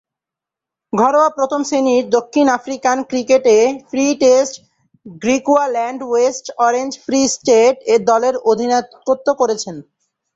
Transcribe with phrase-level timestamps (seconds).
[0.93, 3.57] ঘরোয়া প্রথম-শ্রেণীর দক্ষিণ আফ্রিকান ক্রিকেটে
[3.89, 4.53] Free State,
[5.19, 7.75] Griqualand West, Orange Free State
[8.05, 9.75] দলের প্রতিনিধিত্ব করেন।